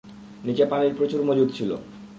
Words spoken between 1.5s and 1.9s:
ছিল।